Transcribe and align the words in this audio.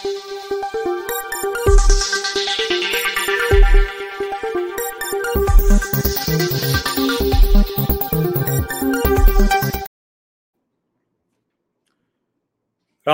राम 0.00 0.12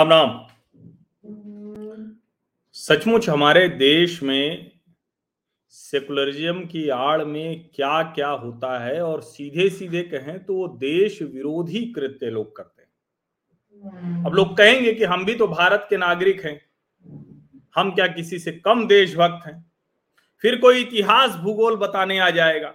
राम 0.09 0.47
सचमुच 2.73 3.29
हमारे 3.29 3.69
देश 3.69 4.23
में 4.23 4.71
सेकुलरिज्म 5.69 6.65
की 6.67 6.89
आड़ 6.89 7.25
में 7.25 7.69
क्या 7.75 8.03
क्या 8.03 8.29
होता 8.29 8.79
है 8.85 9.03
और 9.03 9.23
सीधे 9.23 9.69
सीधे 9.71 10.03
कहें 10.03 10.45
तो 10.45 10.55
वो 10.55 10.69
देश 10.69 11.23
विरोधी 11.23 11.93
कृत्य 11.93 12.31
लोग 12.31 12.57
करते 12.57 12.83
हैं। 12.83 14.25
अब 14.25 14.35
लोग 14.35 14.57
कहेंगे 14.57 14.93
कि 14.95 15.05
हम 15.05 15.25
भी 15.25 15.35
तो 15.35 15.49
भारत 15.49 15.87
के 15.91 15.97
नागरिक 15.97 16.45
हैं। 16.45 16.76
हम 17.77 17.91
क्या 17.95 18.07
किसी 18.07 18.39
से 18.39 18.53
कम 18.53 18.87
देशभक्त 18.87 19.47
हैं? 19.47 19.73
फिर 20.43 20.61
कोई 20.61 20.81
इतिहास 20.81 21.31
भूगोल 21.31 21.77
बताने 21.77 22.19
आ 22.19 22.31
जाएगा। 22.31 22.75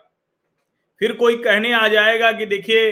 फिर 1.00 1.14
कोई 1.14 1.38
कहने 1.38 1.74
आ 1.74 1.88
जाएगा 1.88 2.32
कि 2.32 2.46
देखिए, 2.46 2.92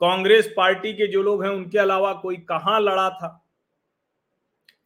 कांग्रेस 0.00 0.54
पार्टी 0.56 0.92
के 0.92 1.06
जो 1.06 1.22
लोग 1.22 1.44
हैं, 1.44 1.50
उनके 1.50 1.78
अलावा 1.78 2.12
कोई 2.12 2.36
कहाँ 2.36 2.80
लड़ा 2.80 3.10
था? 3.10 3.44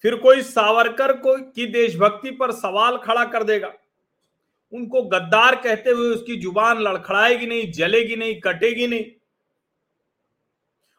फिर 0.02 0.16
कोई 0.16 0.42
सावरकर 0.42 1.12
को 1.12 1.52
की 1.52 1.66
देशभक्ति 1.66 2.30
पर 2.30 2.52
सवाल 2.52 2.98
खड़ा 2.98 3.24
कर 3.24 3.44
देगा। 3.44 3.72
उनको 4.72 5.02
गद्दार 5.02 5.56
कहते 5.56 5.90
हुए 5.90 6.14
उसकी 6.14 6.36
ज़ुबान 6.36 6.80
लड़खड़ाएगी 6.80 7.46
नहीं, 7.46 7.72
जलेगी 7.72 8.16
नहीं, 8.16 8.40
कटेगी 8.40 8.86
नहीं। 8.86 9.04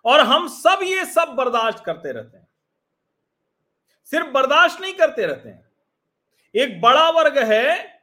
और 0.06 0.20
हम 0.20 0.48
सब 0.48 0.80
ये 0.84 1.06
सब 1.06 1.28
बर्दाश्त 1.28 1.84
करते 1.86 2.12
रहते 2.12 2.38
हैं। 2.38 2.48
सिर्फ़ 4.12 4.28
बर्दाश्त 4.28 4.82
नहीं 4.82 4.94
करते 4.94 5.26
रहते 5.26 5.50
हैं। 5.50 5.68
एक 6.56 6.82
बड़ा 6.82 7.10
वर्ग 7.10 7.38
है 7.38 8.00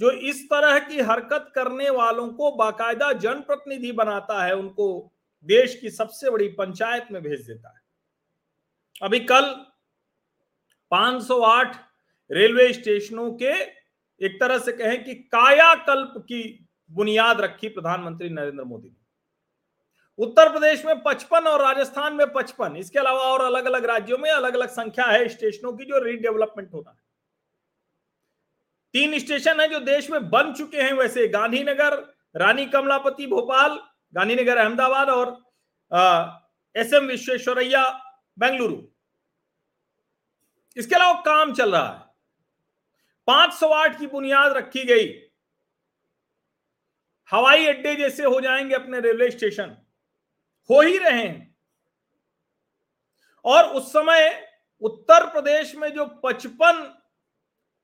जो 0.00 0.10
इस 0.10 0.44
तरह 0.46 0.78
की 0.78 1.00
हरकत 1.00 1.52
करने 1.54 1.90
वालों 1.90 2.28
को 2.28 2.50
बाकायदा 2.50 3.12
जनप्रतिनिधि 3.12 3.92
बनाता 3.92 4.44
है, 4.44 4.56
उनको 4.56 5.12
देश 5.44 5.78
की 5.80 5.90
सबसे 5.90 6.30
बड़ी 6.30 6.48
पंचायत 6.48 7.06
में 7.12 7.22
भेज 7.22 7.46
देता 7.46 7.68
है। 7.68 7.82
अभी 9.02 9.20
कल 9.20 9.66
508 10.90 11.76
रेलवे 12.30 12.72
स्टेशनों 12.72 13.32
के 13.32 13.52
एक 14.26 14.40
तरह 14.40 14.58
से 14.58 14.72
कहें 14.72 15.04
कि 15.04 15.14
कायाकल्प 15.14 16.14
की 16.18 16.68
बुनियाद 16.90 17.40
रखी 17.40 17.68
प्रधानमंत्री 17.68 18.28
नरेंद्र 18.28 18.64
मोदी 18.64 18.88
ने। 18.88 19.03
उत्तर 20.18 20.48
प्रदेश 20.48 20.84
में 20.84 20.94
55 21.02 21.46
और 21.46 21.62
राजस्थान 21.62 22.14
में 22.14 22.26
55 22.26 22.76
इसके 22.76 22.98
अलावा 22.98 23.22
और 23.22 23.40
अलग 23.40 23.64
अलग 23.64 23.84
राज्यों 23.84 24.18
में 24.18 24.30
अलग 24.30 24.54
अलग 24.54 24.68
संख्या 24.68 25.06
है 25.06 25.28
स्टेशनों 25.28 25.72
की 25.72 25.84
जो 25.84 25.98
रीडेवलपमेंट 26.04 26.72
होना 26.74 26.90
है। 26.90 27.02
तीन 28.94 29.18
स्टेशन 29.18 29.60
है 29.60 29.68
जो 29.68 29.80
देश 29.80 30.10
में 30.10 30.28
बन 30.30 30.52
चुके 30.52 30.82
हैं 30.82 30.92
वैसे। 30.92 31.26
गांधीनगर 31.28 31.94
रानी 32.34 32.66
कमलापति 32.66 33.26
भोपाल, 33.26 33.78
गांधीनगर, 34.14 34.56
अहमदाबाद 34.56 35.08
और 35.10 35.28
एस 36.74 36.92
एम 36.92 37.06
विश्वेश्वरैया, 37.06 37.82
बेंगलुरु। 38.38 38.76
इसके 40.76 40.94
अलावा 40.94 41.20
काम 41.20 41.52
चल 41.54 41.72
रहा 41.72 41.88
है। 41.88 42.02
पाँच 43.28 43.52
सौ 43.52 43.68
आठ 43.68 43.98
की 43.98 44.06
बुनियाद 44.06 44.52
रखी 44.52 44.84
गई। 44.84 45.12
हवाई 47.30 47.66
अड्डे 47.66 47.94
जैसे 47.96 48.24
हो 48.24 48.40
जाएँगे 48.40 48.74
अपने 48.74 49.00
रेलवे 49.00 49.30
स्टेशन। 49.30 49.76
हो 50.70 50.80
ही 50.80 50.98
रहे 50.98 51.22
हैं। 51.22 51.56
और 53.44 53.64
उस 53.64 53.92
समय 53.92 54.48
उत्तर 54.82 55.26
प्रदेश 55.26 55.74
में 55.74 55.88
जो 55.92 56.06
पचपन 56.24 57.00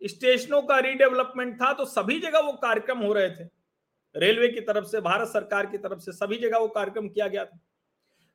स्टेशनों 0.02 0.62
का 0.62 0.78
रीडेवलपमेंट 0.78 1.62
था 1.62 1.72
तो 1.72 1.84
सभी 1.84 2.20
जगह 2.20 2.38
वो 2.38 2.52
कार्यक्रम 2.52 2.98
हो 2.98 3.12
रहे 3.12 3.30
थे। 3.30 3.44
रेलवे 4.16 4.48
की 4.48 4.60
तरफ़ 4.60 4.84
से, 4.84 5.00
भारत 5.00 5.28
सरकार 5.28 5.66
की 5.66 5.78
तरफ़ 5.78 5.98
से 5.98 6.12
सभी 6.12 6.38
जगह 6.38 6.58
वो 6.58 6.68
कार्यक्रम 6.68 7.08
किया 7.08 7.28
गया 7.28 7.44
था। 7.44 7.58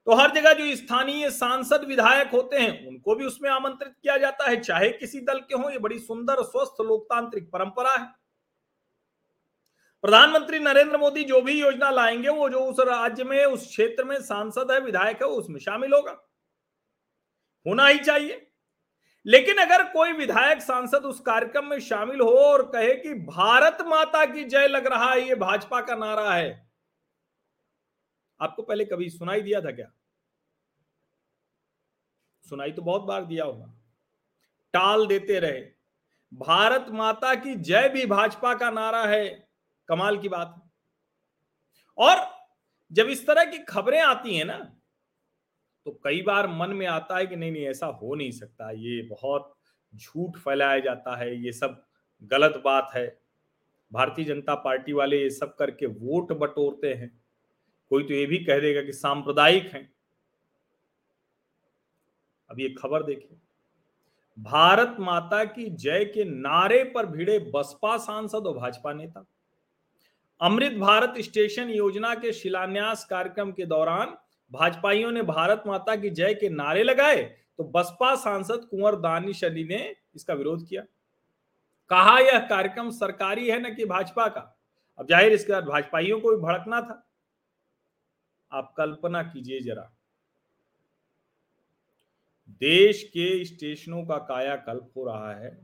तो 0.07 0.15
हर 0.15 0.31
जगह 0.31 0.53
जो 0.53 0.75
स्थानीय 0.75 1.29
सांसद 1.29 1.83
विधायक 1.83 2.29
होते 2.31 2.57
हैं, 2.57 2.87
उनको 2.87 3.15
भी 3.15 3.25
उसमें 3.25 3.49
आमंत्रित 3.49 3.93
किया 4.03 4.17
जाता 4.17 4.49
है, 4.49 4.61
चाहे 4.61 4.89
किसी 4.89 5.19
दल 5.19 5.39
के 5.39 5.55
हो, 5.55 5.69
ये 5.69 5.79
बड़ी 5.79 5.99
सुंदर, 5.99 6.43
स्वस्थ, 6.43 6.81
लोकतांत्रिक 6.81 7.51
परंपरा 7.51 7.91
है। 7.91 8.24
प्रधानमंत्री 10.05 10.59
नरेंद्र 10.59 10.97
मोदी 10.97 11.23
जो 11.23 11.41
भी 11.41 11.61
योजना 11.61 11.89
लाएँगे, 11.89 12.29
वो 12.29 12.49
जो 12.49 12.59
उस 12.59 12.79
राज्य 12.79 13.23
में, 13.23 13.45
उस 13.45 13.67
क्षेत्र 13.67 14.03
में 14.03 14.21
सांसद 14.21 14.71
है, 14.71 14.79
विधायक 14.79 15.15
है, 15.15 15.27
उसमें 15.27 15.59
शामिल 15.59 15.93
होगा। 15.93 16.11
होना 17.67 17.87
ही 17.87 17.99
चाहिए। 17.99 18.51
लेकिन 19.25 19.57
अगर 19.57 19.83
कोई 19.83 20.11
विधायक 20.11 20.61
सांसद 20.61 21.05
उस 21.05 21.19
कार्यक्रम 21.19 21.65
में 21.65 21.79
शामिल 21.79 22.21
हो 22.21 22.29
और 22.29 22.71
कहे 22.71 22.95
कि 22.95 23.13
भारत 23.13 23.77
माता 23.81 24.25
की 24.25 24.43
जय 24.43 24.67
लग 24.67 24.87
रहा 24.87 25.11
है, 25.11 25.27
ये 25.27 25.35
भाजपा 25.35 25.81
का 25.81 25.95
नारा 25.95 26.33
है, 26.33 26.71
आपको 28.41 28.61
पहले 28.61 28.85
कभी 28.85 29.09
सुनाई 29.09 29.41
दिया 29.41 29.61
था 29.61 29.71
क्या? 29.71 29.91
सुनाई 32.49 32.71
तो 32.71 32.81
बहुत 32.81 33.01
बार 33.01 33.25
दिया 33.25 33.45
होगा। 33.45 33.73
टाल 34.73 35.07
देते 35.07 35.39
रहे, 35.39 35.67
भारत 36.33 36.85
माता 36.89 37.35
की 37.35 37.55
जय 37.55 37.89
भी 37.89 38.05
भाजपा 38.05 38.53
का 38.53 38.71
नारा 38.71 39.05
है। 39.05 39.44
कमाल 39.89 40.17
की 40.17 40.29
बात 40.29 40.53
है। 40.55 40.71
और 41.97 42.25
जब 42.91 43.07
इस 43.07 43.25
तरह 43.27 43.45
की 43.45 43.57
खबरें 43.59 43.99
आती 44.01 44.35
हैं 44.37 44.45
ना 44.45 44.57
तो 45.85 45.91
कई 46.03 46.21
बार 46.21 46.47
मन 46.47 46.69
में 46.69 46.85
आता 46.87 47.17
है 47.17 47.25
कि 47.27 47.35
नहीं 47.35 47.51
नहीं 47.51 47.65
ऐसा 47.65 47.85
हो 47.85 48.15
नहीं 48.15 48.31
सकता, 48.31 48.71
ये 48.71 49.01
बहुत 49.01 49.53
झूठ 49.93 50.37
फैलाया 50.37 50.79
जाता 50.79 51.15
है, 51.17 51.35
ये 51.35 51.51
सब 51.51 51.83
गलत 52.21 52.61
बात 52.65 52.89
है। 52.95 53.05
भारतीय 53.91 54.25
जनता 54.25 54.55
पार्टी 54.55 54.93
वाले 54.93 55.21
ये 55.21 55.29
सब 55.29 55.55
करके 55.55 55.85
वोट 55.85 56.31
बटोरते 56.33 56.93
हैं। 56.93 57.09
कोई 57.91 58.03
तो 58.03 58.13
ये 58.13 58.25
भी 58.25 58.37
कह 58.37 58.59
देगा 58.59 58.81
कि 58.81 58.93
सांप्रदायिक 58.93 59.71
हैं। 59.73 59.89
अब 62.49 62.59
ये 62.59 62.69
खबर 62.73 63.03
देखिए। 63.03 63.37
भारत 64.37 64.95
माता 64.99 65.43
की 65.45 65.69
जय 65.69 66.05
के 66.05 66.23
नारे 66.23 66.83
पर 66.95 67.05
भिड़े 67.05 67.37
बसपा 67.55 67.97
सांसद 67.97 68.47
और 68.47 68.57
भाजपा 68.57 68.93
नेता। 68.93 69.25
अमृत 70.41 70.73
भारत 70.73 71.13
स्टेशन 71.19 71.69
योजना 71.69 72.13
के 72.15 72.31
शिलान्यास 72.33 73.05
कार्यक्रम 73.05 73.51
के 73.51 73.65
दौरान 73.65 74.15
भाजपाइयों 74.51 75.11
ने 75.11 75.21
भारत 75.23 75.63
माता 75.67 75.95
की 75.95 76.09
जय 76.09 76.33
के 76.33 76.49
नारे 76.51 76.83
लगाए 76.83 77.23
तो 77.57 77.63
बसपा 77.65 78.13
सांसद 78.15 78.67
कुंवर 78.71 78.95
दानिश 78.97 79.43
अली 79.43 79.63
ने 79.63 79.79
इसका 80.15 80.33
विरोध 80.33 80.67
किया। 80.67 80.81
कहा 81.91 82.17
यह 82.19 82.39
कार्यक्रम 82.47 82.89
सरकारी 82.91 83.47
है 83.49 83.59
न 83.61 83.73
कि 83.75 83.85
भाजपा 83.85 84.27
का? 84.27 84.41
अब 84.99 85.07
ज़ाहिर 85.07 85.33
इसके 85.33 85.51
बाद 85.53 85.65
भाजपाइयों 85.65 86.19
को 86.19 86.31
भी 86.31 86.41
भड़कना 86.41 86.81
था। 86.81 87.01
आप 88.51 88.73
कल्पना 88.77 89.21
कीजिए 89.23 89.59
जरा। 89.61 89.89
देश 92.61 93.03
के 93.03 93.45
स्टेशनों 93.45 94.03
का 94.05 94.17
कायाकल्प 94.25 94.91
हो 94.97 95.05
रहा 95.05 95.33
है 95.33 95.57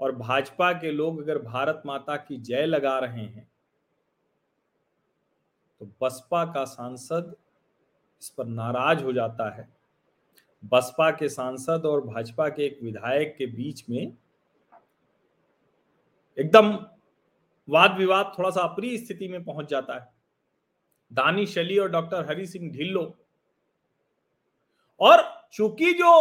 और 0.00 0.14
भाजपा 0.16 0.72
के 0.72 0.90
लोग 0.92 1.20
अगर 1.22 1.38
भारत 1.44 1.82
माता 1.86 2.16
की 2.18 2.36
जय 2.38 2.66
लगा 2.66 2.98
रहे 2.98 3.24
हैं 3.24 3.48
तो 5.80 5.86
बसपा 6.02 6.44
का 6.44 6.64
सांसद 6.64 7.34
इस 8.22 8.28
पर 8.28 8.44
नाराज़ 8.44 9.02
हो 9.04 9.12
जाता 9.12 9.50
है। 9.56 9.68
बसपा 10.64 11.10
के 11.10 11.28
सांसद 11.28 11.86
और 11.86 12.00
भाजपा 12.00 12.48
के 12.48 12.64
एक 12.66 12.78
विधायक 12.82 13.34
के 13.38 13.46
बीच 13.46 13.84
में 13.90 14.16
एकदम 16.38 16.72
वाद 17.68 17.96
विवाद 17.98 18.32
थोड़ा 18.38 18.50
सा 18.50 18.60
अप्रिय 18.60 18.96
स्थिति 18.98 19.28
में 19.28 19.44
पहुँच 19.44 19.68
जाता 19.68 19.94
है। 19.94 20.08
दानिश 21.12 21.58
अली 21.58 21.78
और 21.78 21.90
डॉक्टर 21.90 22.26
हरि 22.26 22.46
सिंह 22.46 22.70
ढिल्लो 22.72 23.02
और 25.00 25.22
चूँकि 25.52 25.92
जो 25.92 26.12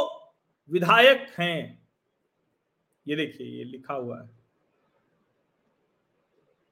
विधायक 0.72 1.28
हैं, 1.40 1.88
ये 3.08 3.16
देखिए, 3.16 3.47
ये 3.47 3.64
लिखा 3.64 3.93
हुआ 3.93 4.22
है। 4.22 4.29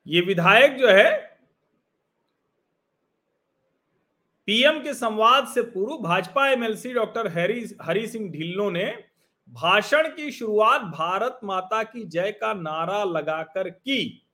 ये 0.07 0.21
विधायक 0.21 0.77
जो 0.77 0.87
है 0.87 1.24
पीएम 4.45 4.83
के 4.83 4.93
संवाद 4.93 5.47
से 5.47 5.61
पूर्व 5.61 5.97
भाजपा 5.97 6.47
एमएलसी 6.47 6.93
डॉक्टर 6.93 7.27
हरी, 7.27 7.75
हरि 7.81 8.07
सिंह 8.07 8.31
ढिल्लो 8.31 8.69
ने 8.69 9.03
भाषण 9.49 10.07
की 10.07 10.31
शुरुआत 10.31 10.81
भारत 10.81 11.39
माता 11.43 11.83
की 11.83 12.03
जय 12.03 12.31
का 12.31 12.53
नारा 12.53 13.03
लगाकर 13.03 13.69
की। 13.69 14.27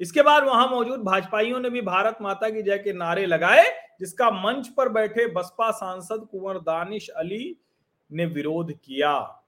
इसके 0.00 0.22
बाद 0.22 0.44
वहाँ 0.44 0.68
मौजूद 0.68 1.00
भाजपाइयों 1.00 1.60
ने 1.60 1.70
भी 1.70 1.80
भारत 1.80 2.18
माता 2.22 2.50
की 2.50 2.62
जय 2.62 2.78
के 2.78 2.92
नारे 2.92 3.26
लगाए, 3.26 3.64
जिसका 4.00 4.30
मंच 4.30 4.68
पर 4.68 4.88
बैठे 4.88 5.26
बसपा 5.26 5.70
सांसद 5.70 6.28
कुंवर 6.30 6.58
दानिश 6.58 7.08
अली 7.08 7.56
ने 8.12 8.26
विरोध 8.26 8.72
किया। 8.72 9.42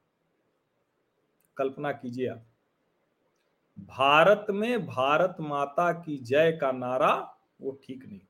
कल्पना 1.56 1.92
कीजिए 1.92 2.28
आप। 2.28 2.46
भारत 3.78 4.46
में 4.50 4.86
भारत 4.86 5.36
माता 5.40 5.92
की 5.92 6.18
जय 6.18 6.52
का 6.52 6.72
नारा, 6.72 7.36
वो 7.60 7.80
ठीक 7.86 8.04
नहीं। 8.08 8.20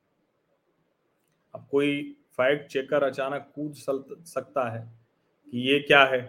अब 1.54 1.66
कोई 1.70 2.02
फैक्ट 2.37 2.70
चेकर 2.72 3.02
अचानक 3.02 3.50
कूद 3.54 3.75
सकता 4.26 4.69
है 4.70 4.81
कि 5.52 5.58
ये 5.60 5.78
क्या 5.81 6.04
है? 6.04 6.20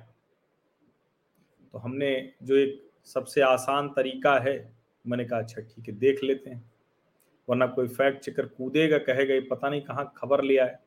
तो 1.73 1.79
हमने 1.79 2.33
जो 2.43 2.55
एक 2.55 2.81
सबसे 3.05 3.41
आसान 3.41 3.89
तरीका 3.89 4.37
है, 4.39 4.55
मैंने 5.05 5.25
कहा 5.25 5.39
अच्छा 5.39 5.61
ठीक 5.61 5.87
है, 5.87 5.93
देख 5.93 6.23
लेते 6.23 6.49
हैं। 6.49 6.71
वरना 7.47 7.67
कोई 7.67 7.87
फैक्ट 7.87 8.19
चेकर 8.19 8.45
कूदेगा, 8.47 8.97
कहेगा, 8.97 9.33
ये 9.33 9.41
पता 9.41 9.69
नहीं 9.69 9.81
कहाँ 9.81 10.13
खबर 10.17 10.43
लिया 10.43 10.65
है 10.65 10.81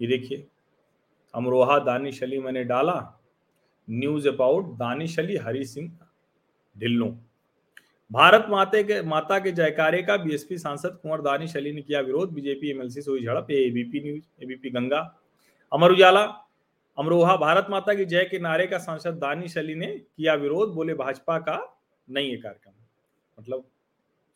ये 0.00 0.08
देखिए, 0.08 0.46
अमरोहा 1.34 1.78
दानिश 1.78 2.22
अली 2.22 2.38
मैंने 2.38 2.64
डाला। 2.64 2.94
News 3.88 4.28
about 4.28 4.72
Danish 4.78 5.18
Ali, 5.18 5.36
Hari 5.36 5.64
Singh, 5.64 5.90
Dhillon. 6.76 7.06
Bharat 8.12 8.46
माते 8.48 8.84
के, 8.84 9.02
माता 9.02 9.38
के 9.38 9.52
जयकारे 9.52 10.02
का 10.02 10.16
बीएसपी 10.16 10.58
सांसद 10.58 10.98
कुंवर 11.02 11.20
दानिश 11.20 11.56
अली 11.56 11.72
ने 11.72 11.82
किया 11.82 12.00
विरोध। 12.00 12.32
बीजेपी 12.32 12.70
एमएलसी 12.70 13.00
हुई 13.10 13.24
झड़प 13.24 13.50
ABP 13.50 14.00
news 14.00 14.24
ABP 14.42 14.70
Ganga. 14.70 15.18
Amar 15.72 15.92
Ujala, 15.92 16.22
Amroha, 16.98 17.36
Bharat 17.36 17.66
Mata 17.70 17.94
की 17.94 18.04
जय 18.04 18.24
के 18.24 18.38
नारे 18.38 18.66
का 18.66 18.78
सांसद 18.78 19.14
दानिश 19.14 19.58
अली 19.58 19.74
ने 19.74 19.86
किया 19.86 20.34
विरोध, 20.34 20.74
बोले 20.74 20.94
भाजपा 20.94 21.38
का 21.38 21.78
नहीं 22.10 22.30
है 22.30 22.36
कार्यक्रम। 22.36 22.72
मतलब 23.38 23.64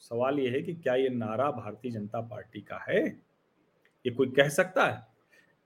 सवाल 0.00 0.38
यह 0.38 0.52
है 0.52 0.62
कि 0.62 0.74
क्या 0.74 0.94
ये 0.94 1.08
नारा 1.08 1.50
भारतीय 1.50 1.90
जनता 1.90 2.20
पार्टी 2.20 2.60
का 2.60 2.84
है? 2.88 3.06
ये 4.06 4.10
कोई 4.10 4.26
कह 4.26 4.48
सकता 4.48 4.86
है? 4.86 5.06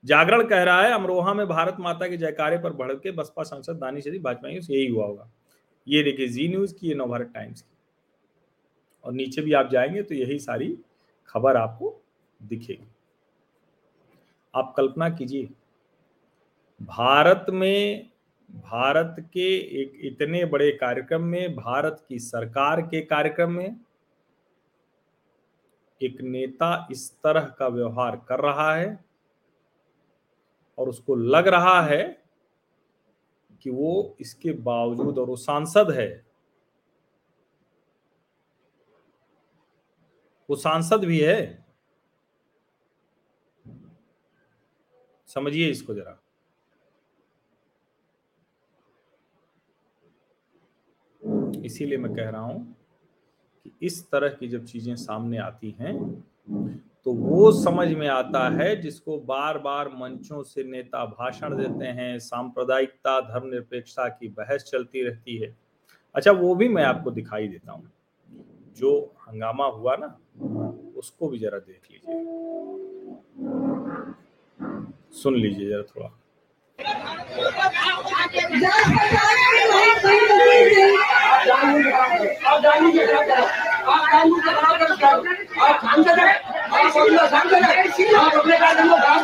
जागरण 0.04 0.48
कह 0.48 0.62
रहा 0.62 0.82
है, 0.82 0.92
अमरोहा 0.92 1.34
में 1.34 1.46
भारत 1.46 1.76
माता 1.80 2.08
के 2.08 2.16
जयकारे 2.16 2.58
पर 2.58 2.72
बढ़ 2.72 2.92
के 2.92 3.10
बसपा 3.10 3.42
सांसद 3.42 3.76
दानिश 3.76 4.08
अली 4.08 4.18
भाजपा 4.18 4.48
यही 4.48 4.86
हुआ 4.86 5.06
होगा। 5.06 5.30
ये 5.88 6.02
देखिए 6.02 6.28
जी 6.28 6.48
न्यूज़ 6.48 6.74
की, 6.74 6.88
ये 6.88 6.94
नवभारत 6.94 7.30
टाइम्स 7.34 7.60
की। 7.60 7.76
और 9.04 9.12
नीचे 9.12 9.42
भी 9.42 9.52
आप 9.52 9.70
जाएँगे 9.70 10.02
तो 10.02 10.14
यही 10.14 10.38
सारी 10.38 10.76
खबर 11.28 11.56
आपको 11.56 12.00
दिखेगी। 12.40 12.88
आप 14.54 14.72
कल्पना 14.76 15.08
कीजिए, 15.08 15.48
भारत 16.80 17.46
में, 17.50 18.10
भारत 18.50 19.16
के 19.32 19.48
एक 19.82 19.98
इतने 20.04 20.44
बड़े 20.44 20.70
कार्यक्रम 20.72 21.22
में, 21.22 21.54
भारत 21.56 22.04
की 22.08 22.18
सरकार 22.18 22.80
के 22.82 23.00
कार्यक्रम 23.00 23.52
में 23.52 23.76
एक 26.00 26.20
नेता 26.22 26.88
इस 26.90 27.10
तरह 27.24 27.44
का 27.58 27.68
व्यवहार 27.68 28.16
कर 28.28 28.40
रहा 28.40 28.74
है 28.74 29.04
और 30.78 30.88
उसको 30.88 31.14
लग 31.14 31.48
रहा 31.48 31.80
है 31.82 32.02
कि 33.62 33.70
वो 33.70 34.16
इसके 34.20 34.52
बावजूद 34.52 35.18
और 35.18 35.26
वो 35.26 35.36
सांसद 35.36 35.90
है। 35.90 36.29
वो 40.50 40.56
सांसद 40.56 41.04
भी 41.04 41.18
है। 41.20 41.64
समझिए 45.28 45.68
इसको 45.70 45.94
जरा। 45.94 46.16
इसीलिए 51.64 51.98
मैं 51.98 52.12
कह 52.14 52.28
रहा 52.30 52.40
हूँ 52.40 52.76
कि 53.66 53.72
इस 53.82 54.02
तरह 54.10 54.28
की 54.28 54.48
जब 54.48 54.64
चीज़ें 54.64 54.94
सामने 54.96 55.38
आती 55.38 55.70
हैं 55.80 55.94
तो 57.06 57.12
वो 57.12 57.52
समझ 57.52 57.88
में 57.88 58.06
आता 58.08 58.48
है 58.48 58.74
जिसको 58.80 59.18
बार 59.20 59.58
बार 59.58 59.88
मंचों 59.88 60.42
से 60.42 60.64
नेता 60.64 61.04
भाषण 61.06 61.56
देते 61.56 61.86
हैं, 61.86 62.18
सांप्रदायिकता, 62.18 63.20
धर्मनिरपेक्षता 63.20 64.08
की 64.08 64.28
बहस 64.28 64.64
चलती 64.64 65.02
रहती 65.02 65.36
है। 65.36 65.54
अच्छा 66.14 66.32
वो 66.32 66.54
भी 66.54 66.68
मैं 66.68 66.84
आपको 66.84 67.10
दिखाई 67.10 67.48
देता 67.48 67.72
हूँ। 67.72 67.90
जो 68.80 68.92
हंगामा 69.22 69.66
हुआ 69.76 69.94
ना 70.00 70.08
उसको 70.98 71.28
भी 71.28 71.38
जरा 71.38 71.58
देख 71.60 71.82
लीजिए 71.90 72.16
सुन 75.12 75.36
लीजिए 75.36 75.68
जरा 75.68 75.82
थोड़ा 75.90 76.08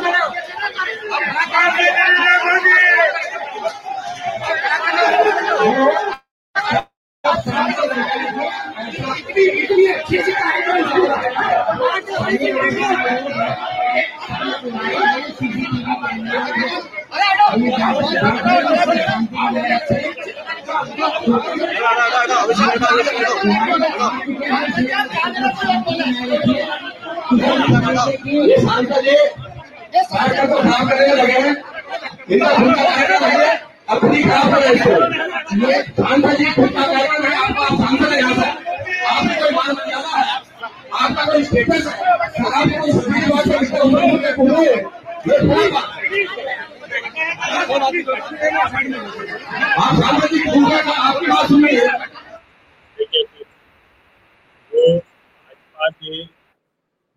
इतनी 0.07 0.26
अपनी 33.87 34.21
खराब 34.23 34.53
है 34.53 34.71
इसको 34.73 34.95
ये 35.57 35.75
सांसद 35.91 36.37
जी 36.37 36.45
खुद 36.45 36.69
का 36.69 36.83
कार्यक्रम 36.83 37.23
है 37.23 37.35
आपका 37.37 37.67
सांसद 37.75 38.11
है 38.11 38.17
यहाँ 38.17 38.33
से 38.33 38.47
आपने 39.07 39.35
कोई 39.35 39.51
मान 39.51 39.69
मर्यादा 39.71 40.11
है 40.17 40.23
आपका 40.97 41.23
कोई 41.25 41.43
स्टेटस 41.43 41.87
है 41.87 41.93
आप 42.07 42.67
कोई 42.71 42.91
सरकारी 42.91 43.27
बात 43.27 43.45
को 43.47 43.61
इसका 43.61 43.79
उम्र 43.83 44.01
में 44.15 44.33
बोलो 44.37 44.57
ये 44.63 44.75
थोड़ी 45.25 45.67
बात 45.71 45.97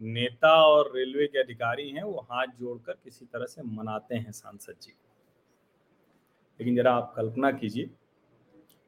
नेता 0.03 0.53
और 0.65 0.93
रेलवे 0.95 1.27
के 1.27 1.39
अधिकारी 1.39 1.91
हैं, 1.91 2.03
वो 2.03 2.27
हाथ 2.33 2.47
जोड़कर 2.47 2.93
किसी 2.93 3.25
तरह 3.25 3.47
से 3.47 3.63
मनाते 3.63 4.15
हैं 4.15 4.33
सांसद 4.33 4.75
जी 4.83 4.91
को। 4.91 5.09
लेकिन 6.61 6.77
जरा 6.77 6.95
आप 6.95 7.15
कल्पना 7.17 7.51
कीजिए 7.51 7.91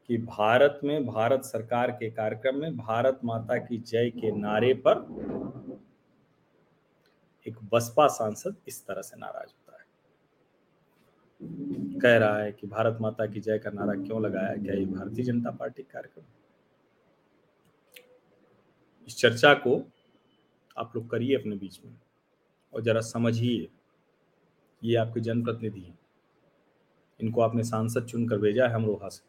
कि 0.08 0.18
भारत 0.18 0.80
में, 0.84 1.06
भारत 1.06 1.42
सरकार 1.44 1.90
के 1.90 2.10
कार्यक्रम 2.10 2.56
में, 2.56 2.76
भारत 2.76 3.20
माता 3.24 3.56
की 3.56 3.78
जय 3.78 4.10
के 4.10 4.30
नारे 4.30 4.74
पर 4.74 4.96
एक 7.48 7.56
बसपा 7.72 8.06
सांसद 8.06 8.56
इस 8.68 8.86
तरह 8.86 9.02
से 9.02 9.16
नाराज़ 9.16 9.48
है 9.48 9.61
कह 12.02 12.16
रहा 12.16 12.38
है 12.38 12.52
कि 12.52 12.66
भारत 12.66 12.98
माता 13.00 13.26
की 13.26 13.40
जय 13.40 13.58
का 13.58 13.70
नारा 13.70 13.94
क्यों 13.94 14.22
लगाया 14.22 14.54
क्या 14.56 14.74
ये 14.74 14.84
भारतीय 14.84 15.24
जनता 15.24 15.50
पार्टी 15.50 15.82
कार्यक्रम? 15.82 16.24
इस 19.08 19.16
चर्चा 19.16 19.52
को 19.54 19.82
आप 20.76 20.92
लोग 20.96 21.10
करिए 21.10 21.36
अपने 21.36 21.56
बीच 21.56 21.80
में 21.84 21.92
और 22.72 22.82
जरा 22.82 23.00
समझिए, 23.00 23.68
ये 24.82 24.96
आपके 24.96 25.20
जनप्रतिनिधि 25.20 25.80
हैं। 25.80 25.98
इनको 27.20 27.40
आपने 27.40 27.64
सांसद 27.64 28.06
चुनकर 28.06 28.38
भेजा 28.38 28.68
है 28.68 28.74
अमरोहा 28.74 29.08
से। 29.08 29.22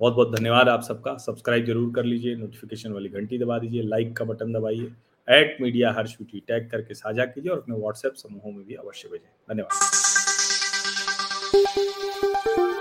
बहुत 0.00 0.14
बहुत 0.14 0.36
धन्यवाद 0.36 0.68
आप 0.68 0.82
सबका। 0.82 1.16
सब्सक्राइब 1.16 1.64
ज़रूर 1.64 1.94
कर 1.94 2.04
लीजिए, 2.04 2.34
नोटिफिकेशन 2.36 2.92
वाली 2.92 3.08
घंटी 3.08 3.38
दबा 3.38 3.58
दीजिए, 3.58 3.82
लाइक 3.82 4.16
का 4.16 4.24
बटन 4.24 4.52
दबाइए 4.52 4.92
एट 5.28 5.56
मीडिया 5.60 5.92
हर 5.92 6.06
शूटी 6.06 6.42
टैग 6.48 6.70
करके 6.70 6.94
साझा 6.94 7.24
कीजिए 7.24 7.52
और 7.52 7.58
अपने 7.58 7.76
व्हाट्सएप 7.76 8.14
समूहों 8.14 8.52
में 8.52 8.64
भी 8.66 8.74
अवश्य 8.74 9.08
भेजें। 9.08 9.30
धन्यवाद। 9.50 10.07
thank 12.44 12.56
you 12.56 12.77